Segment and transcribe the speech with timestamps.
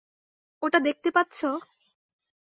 [0.63, 1.49] ওটা দেখতে পাচ্ছো?